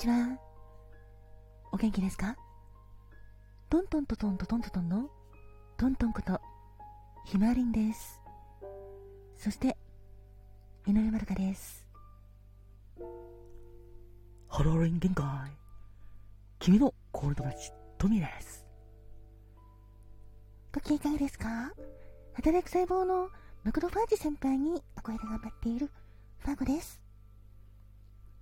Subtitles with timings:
[0.00, 0.14] ちは。
[1.72, 2.34] お元気ですか？
[3.68, 5.10] トントントトントトントトンの
[5.76, 6.40] トントンこと
[7.26, 8.18] ひまわりんです。
[9.36, 9.76] そして、
[10.86, 11.86] 井上まるかです。
[14.48, 15.26] ハローリン限界。
[16.60, 18.66] 君のコールドマッチ、トミーです。
[20.72, 21.72] ご機嫌いかがですか？
[22.36, 23.28] 働く細胞の
[23.64, 25.90] マクロファージ先輩にお声で頑張っている
[26.38, 27.02] ファゴです。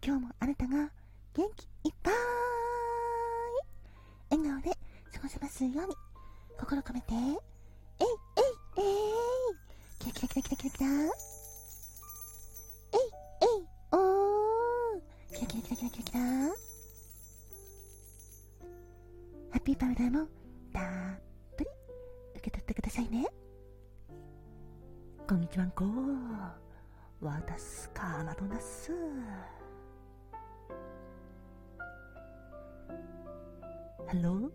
[0.00, 0.92] 今日もあなたが
[1.34, 2.14] 元気いっぱい。
[4.30, 4.70] 笑顔で
[5.14, 5.94] 過ごせますように。
[6.58, 7.14] 心込めて。
[7.14, 7.34] えいえい
[8.76, 9.68] えい。
[9.98, 10.96] キラキラキラキラキラキラえ
[12.96, 12.98] い
[13.42, 15.00] えいおー
[15.34, 16.20] キラキラキラキラキラキラ
[19.50, 20.26] ハッピーパウダーも
[20.72, 20.84] たっ
[21.56, 21.70] ぷり
[22.36, 23.26] 受け取ってくださいね
[25.28, 25.84] こんにちはんこ
[27.20, 28.92] 私かなとなす。
[34.10, 34.50] Hello,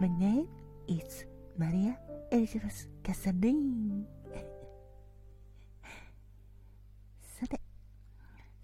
[0.00, 0.48] my name
[0.86, 1.26] is
[1.58, 1.98] Maria
[2.32, 4.06] Elizabeth Casarin
[7.20, 7.60] さて、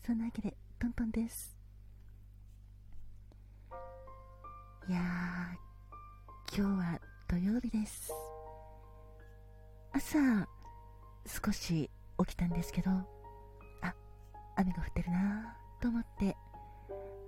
[0.02, 1.54] そんなわけでトントンです。
[4.88, 8.10] いやー、今日は土曜日です。
[9.92, 10.48] 朝、
[11.26, 13.04] 少し起きたんですけど、あ、
[14.56, 16.34] 雨が降ってるなーと思って、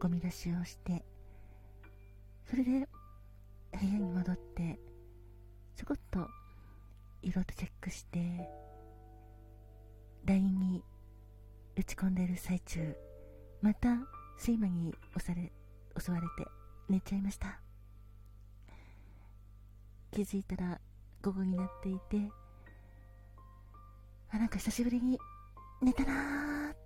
[0.00, 1.04] ゴミ出しをして、
[2.48, 4.78] それで部屋に戻って
[5.74, 6.26] ちょこっと
[7.22, 8.18] 色とチェックして
[10.24, 10.84] LINE に
[11.76, 12.96] 打ち込んでる最中
[13.60, 13.88] また
[14.38, 15.52] 睡魔に押され
[15.98, 16.48] 襲われて
[16.88, 17.60] 寝ちゃいました。
[20.12, 20.80] 気づいたら
[21.22, 22.30] 午後になっていて
[24.30, 25.18] あなんか久しぶりに
[25.82, 26.76] 寝たなーっ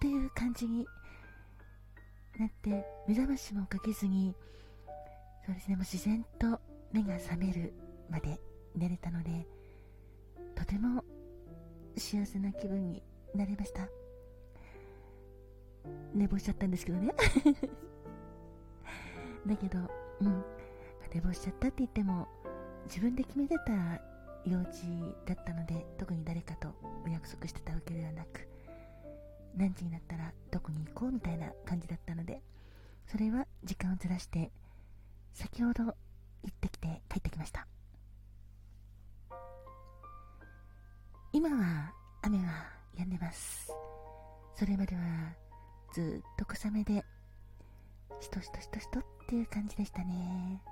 [0.00, 0.84] ていう感じに
[2.38, 4.34] なって目覚ましもかけずに
[5.44, 6.60] そうですね、もう自然と
[6.92, 7.74] 目が覚める
[8.10, 8.40] まで
[8.74, 9.46] 寝れたので、
[10.54, 11.04] とても
[11.96, 13.02] 幸せな気分に
[13.34, 13.88] なりました。
[16.14, 17.14] 寝坊しちゃったんですけどね。
[19.46, 19.78] だけど、
[20.20, 20.44] うん、
[21.14, 22.28] 寝坊しちゃったって言っても、
[22.86, 24.00] 自分で決めてた
[24.44, 26.74] 用事だったので、特に誰かと
[27.04, 28.46] お約束してたわけではなく、
[29.56, 32.42] 何時になったらどこに行こうみたいな感じだったので、
[33.06, 34.52] それは時間をずらして
[35.32, 35.92] 先ほど行
[36.48, 37.66] ってきて帰ってきました。
[41.32, 41.92] 今は
[42.22, 43.72] 雨は止んでます。
[44.56, 45.02] それまでは
[45.92, 47.04] ずっと小雨で
[48.20, 50.62] しとしとしとしとっていう感じでしたね。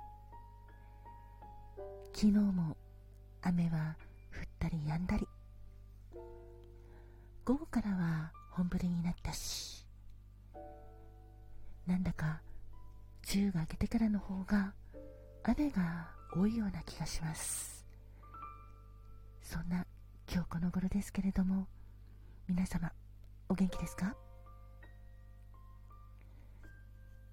[2.13, 2.75] 昨日も
[3.41, 3.95] 雨は
[4.33, 5.27] 降ったり止んだり。
[7.45, 9.87] 午後からは本降りになったし。
[11.87, 12.41] なんだか
[13.31, 14.73] 梅雨が明けてからの方が
[15.43, 17.85] 雨が多いような気がします。
[19.41, 19.85] そんな
[20.31, 21.67] 今日この頃ですけれども
[22.47, 22.91] 皆様
[23.47, 24.15] お元気ですか？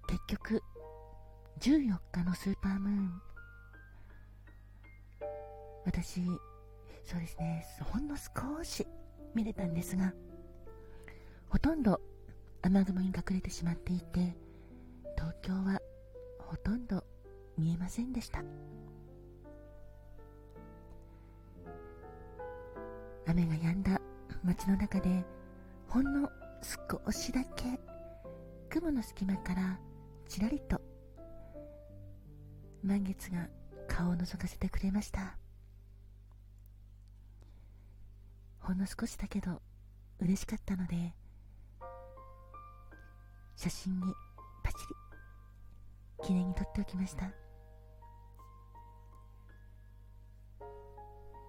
[0.07, 0.63] 結局
[1.59, 3.21] 14日のスーパームーン。
[5.85, 6.21] 私
[7.03, 8.85] そうですねほんの少し
[9.33, 10.13] 見れたんですが
[11.49, 12.01] ほとんど
[12.61, 14.35] 雨雲に隠れてしまっていて
[15.17, 15.81] 東京は
[16.39, 17.03] ほとんど
[17.57, 18.43] 見えませんでした。
[23.25, 23.99] 雨が止んだ
[24.43, 25.25] 街の中で
[25.89, 26.29] ほんの
[26.61, 27.79] 少しだけ
[28.69, 29.79] 雲の隙間から
[30.29, 30.79] ちらりと
[32.83, 33.47] 満月が
[33.87, 35.37] 顔を覗かせてくれました。
[38.59, 39.61] ほんの少しだけど
[40.19, 41.13] 嬉しかったので
[43.55, 44.13] 写真に
[46.27, 47.31] 記念に撮っておきました。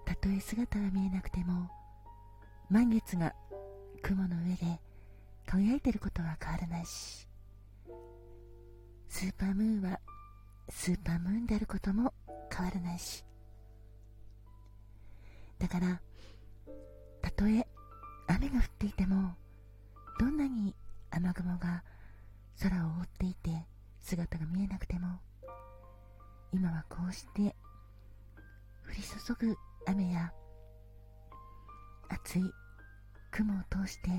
[0.05, 1.69] たとえ姿は見えなくても
[2.69, 3.35] 満月が
[4.01, 4.79] 雲の上で
[5.45, 7.27] 輝いてることは変わらないし
[9.09, 9.99] スーパームーンは
[10.69, 12.13] スーパームーンであることも
[12.49, 13.25] 変わらないし。
[15.57, 16.01] だから
[17.21, 17.67] たとえ
[18.27, 19.35] 雨が降っていても
[20.21, 20.73] どんなに
[21.11, 21.83] 雨雲が
[22.61, 23.68] 空を覆っていて
[24.01, 25.07] 姿が見えなくても
[26.51, 29.55] 今はこうして降り注ぐ
[29.85, 30.31] 雨や
[32.09, 32.43] 熱い
[33.31, 34.09] 雲を通して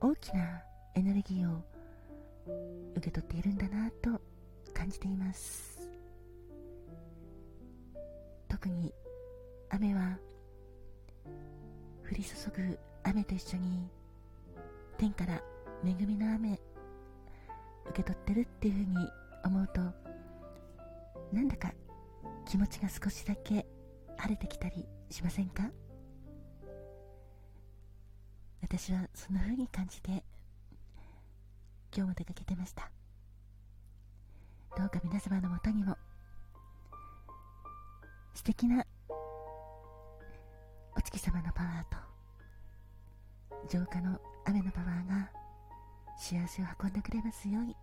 [0.00, 0.62] 大きな
[0.94, 1.64] エネルギーを
[2.96, 4.20] 受け取っているんだなと
[4.74, 5.88] 感じています。
[8.48, 8.92] 特に
[9.70, 10.18] 雨は
[11.24, 13.88] 降り注ぐ雨と一緒に
[14.98, 15.42] 天から
[15.84, 16.60] 恵みの雨
[17.86, 19.08] 受け取ってるっていうふうに
[19.44, 19.80] 思うと
[21.32, 21.72] なんだか
[22.46, 23.66] 気持ちが少しだけ
[24.16, 25.70] 晴れてきたりしませんか？
[28.62, 30.24] 私はそんな風に感じて
[31.94, 32.90] 今日も出かけてました。
[34.76, 35.96] どうか皆様のもとにも
[38.34, 38.84] 素敵な
[40.96, 45.30] お月様のパワーと浄化の雨のパワーが
[46.16, 47.76] 幸せを運んでくれますように。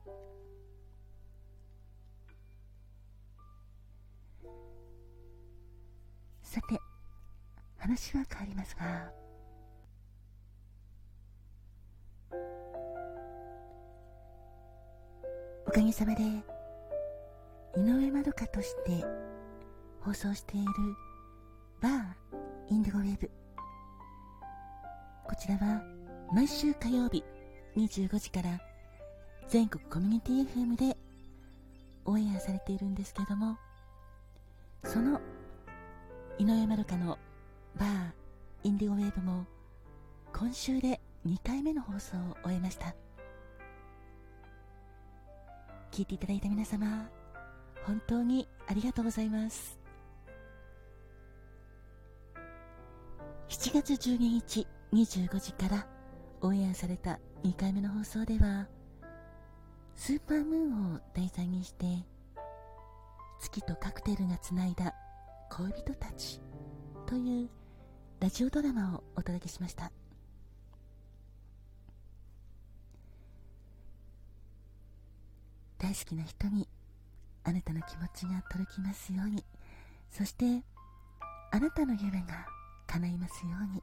[6.41, 6.77] さて
[7.77, 9.11] 話は変わりますが。
[15.67, 16.23] おかげさまで
[17.77, 19.05] 井上まどかとして
[20.01, 20.67] 放送している
[21.81, 21.93] バー
[22.69, 23.31] インディゴウェブ。
[25.23, 25.81] こちらは
[26.33, 27.23] 毎週火曜日
[27.77, 28.59] 25時から
[29.47, 30.97] 全国コミュニティ FM で
[32.05, 33.57] オンエアされているんですけども
[34.83, 35.21] その
[36.37, 37.17] 井上まどかの
[37.77, 38.11] バー
[38.63, 39.45] インディゴウェーブも
[40.33, 42.95] 今週で2回目の放送を終えました。
[45.91, 47.09] 聞いていただいた皆様
[47.83, 49.77] 本当にありがとうございます。
[53.49, 55.85] 7月12日25時から
[56.43, 58.67] オンエアされた2回目の放送では
[59.95, 61.85] スーパームーンを題材にして
[63.39, 64.93] 月とカクテルがつないだ
[65.51, 66.41] 恋人たち
[67.05, 67.49] という
[68.19, 69.91] ラジオドラマをお届けしました。
[75.77, 76.67] 大好きな人に
[77.43, 79.43] あなたの気持ちが届きますように
[80.11, 80.63] そして
[81.51, 82.45] あなたの夢が
[82.85, 83.81] 叶いますように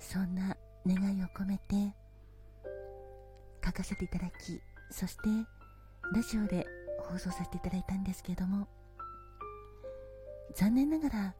[0.00, 1.94] そんな願いを込めて
[3.64, 4.60] 書かせていただき
[4.90, 5.20] そして
[6.14, 6.66] ラジオで
[7.00, 8.66] 放送させていただいたんですけども
[10.54, 11.34] 残念ながら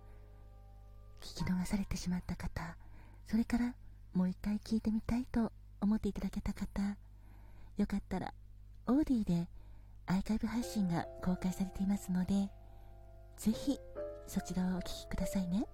[1.21, 2.77] 聞き逃されてしまった方
[3.27, 3.75] それから
[4.13, 6.97] もう一回聞いてみたいと思っていただけた方
[7.77, 8.35] よかったら
[8.87, 9.49] オーディで
[10.07, 12.51] アーカイブ配信が公開されていますので
[13.37, 13.79] ぜひ
[14.27, 15.67] そちらをお聴きくださいね。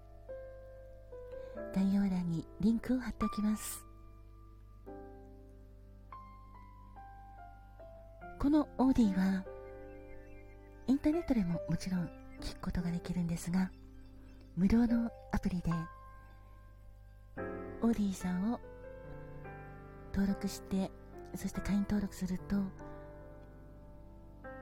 [1.74, 3.84] 概要欄にリンクを貼っておきます。
[8.38, 9.44] このオーディは
[10.86, 12.08] インターネットでももちろん
[12.40, 13.70] 聞くことができるんですが
[14.56, 15.70] 無料のアプリで
[17.82, 18.60] オーディさんを
[20.12, 20.90] 登録して
[21.34, 22.56] そして会員登録すると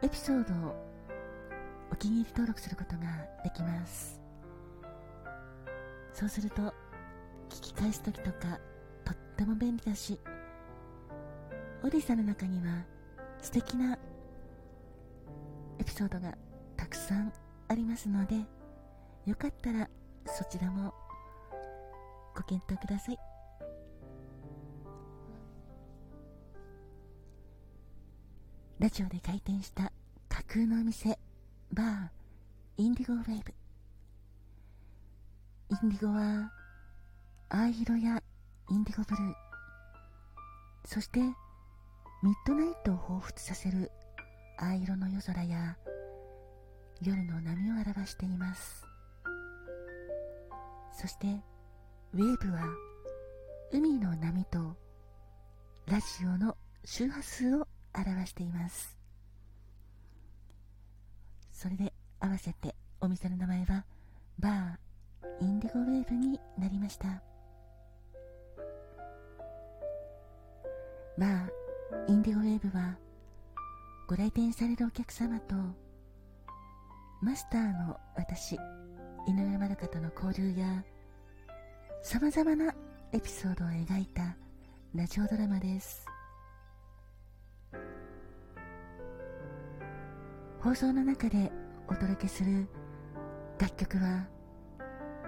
[0.02, 0.74] エピソードを
[1.92, 3.02] お気に入り登録することが
[3.42, 4.20] できます。
[6.12, 6.72] そうすると
[7.54, 8.58] 聞き返す時とか
[9.04, 10.18] とっても便利だし
[11.84, 12.84] オーディさんの中には
[13.40, 13.96] 素敵な
[15.78, 16.36] エピソードが
[16.76, 17.32] たくさん
[17.68, 18.34] ありますので
[19.24, 19.88] よかったら
[20.26, 20.92] そちらも
[22.34, 23.18] ご検討ください。
[28.80, 29.92] ラジオで開店した
[30.28, 31.16] 架空のお店
[31.72, 32.08] バー
[32.76, 33.54] インディゴウェーブ
[35.70, 36.50] インディゴは
[37.50, 38.22] 藍色や
[38.70, 39.34] インディゴブルー。
[40.86, 43.90] そしてミッドナイトを彷彿させる
[44.58, 45.76] 藍色の夜空や
[47.00, 48.84] 夜の波を表しています。
[50.92, 51.26] そして
[52.12, 52.62] ウェーブは
[53.72, 54.76] 海の波と
[55.86, 58.96] ラジオの周波数を表しています。
[61.52, 63.84] それで合わせてお店の名前は
[64.38, 67.22] バーインディゴウェーブになりました。
[71.16, 72.96] バーインディゴウェーブは
[74.08, 75.54] ご来店されるお客様と
[77.22, 78.58] マスターの私井
[79.28, 80.84] 上まどかとの交流や
[82.02, 82.74] さまざまな
[83.12, 84.36] エピソードを描いた
[84.94, 86.04] ラジオドラマです。
[90.60, 91.52] 放送の中で
[91.88, 92.66] お届けする
[93.58, 94.26] 楽曲は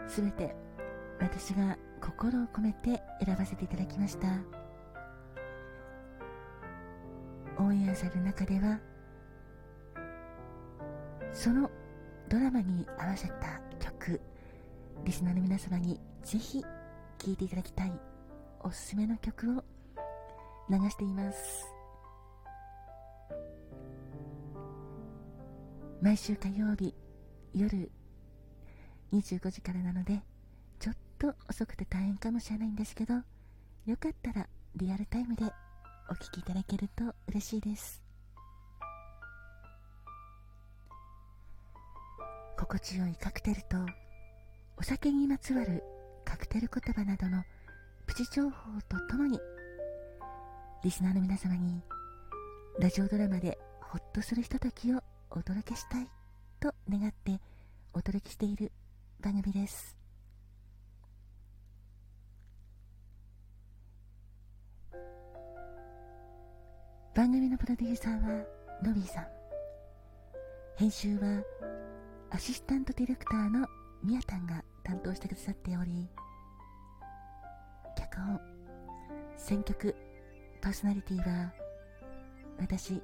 [0.09, 0.55] すべて
[1.21, 4.56] 私が心を込めて選ばせていただきました。
[7.59, 8.79] オンエアされる中では
[11.33, 11.71] その
[12.29, 14.21] ドラマに合わせた曲
[15.05, 17.93] リスナーの皆様にぜひ聴いていただきたい
[18.61, 19.65] おすすめの曲を
[20.69, 21.77] 流しています。
[26.03, 26.95] 毎週火曜日
[27.55, 27.91] 夜
[29.13, 30.21] 25時からなので
[30.79, 34.47] ちょっと遅くて大変かもしれないんですけどよかったら
[34.77, 35.45] リアルタイムで
[36.09, 38.03] お聴きいただけると嬉しいです。
[42.57, 43.77] 心地よいカクテルと
[44.79, 45.83] お酒にまつわる
[46.25, 47.45] カクテル言葉などの
[48.07, 48.51] プチ情報
[48.89, 49.39] とともに
[50.83, 51.83] リスナーの皆様に
[52.79, 56.09] ラジオドラマでホッとするひとときをお届けしたい
[56.61, 57.41] と願って
[57.93, 58.73] お届けしている
[59.21, 59.96] 番組です。
[67.26, 68.45] 番組のプロデューサーは
[68.85, 69.26] ノビーさん。
[70.76, 71.42] 編集は
[72.30, 73.66] アシスタントディレクターの
[74.04, 76.09] ミヤタンが担当してくださっており
[77.99, 78.40] 脚本
[79.37, 79.92] 選曲
[80.62, 81.52] パーソナリティは
[82.61, 83.02] 私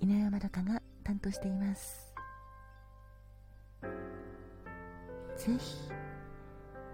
[0.00, 2.14] 井上まどかが担当しています。
[5.36, 5.90] ぜひ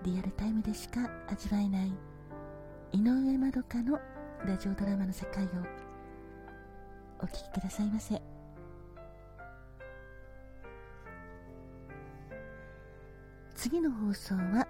[0.05, 1.93] リアルタイムでしか味わえない
[2.93, 4.01] 井上まどかの
[4.47, 5.82] ラジオドラマの世界を
[7.23, 8.21] お聴きくださいませ。
[13.55, 14.67] 次の放送は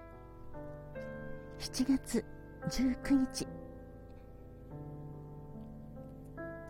[1.57, 2.23] 7月
[2.69, 3.47] 19日。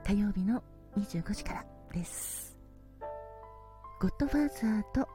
[0.05, 0.63] 火曜日の
[0.97, 2.55] 25時からです。
[3.99, 5.07] ゴッドファーザーと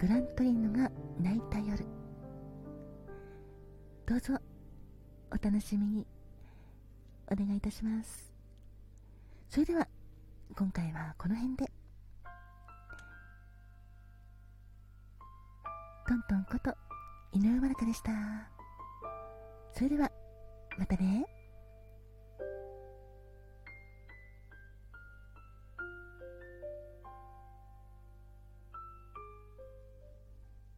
[0.00, 0.90] グラントリノが
[1.20, 1.84] 泣いた夜。
[4.06, 4.34] どうぞ
[5.30, 6.06] お楽しみに。
[7.30, 8.31] お願いいたします。
[9.52, 9.86] それでは
[10.56, 11.70] 今回はこの辺で。
[16.08, 16.70] トントンこと
[17.38, 18.12] 井上まるかでした。
[19.74, 20.10] それでは
[20.78, 21.26] またね。